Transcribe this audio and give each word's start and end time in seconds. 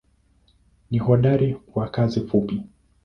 Ni 0.91 0.97
hodari 0.99 1.55
kwa 1.55 1.89
kazi 1.89 2.21
fupi. 2.21 2.61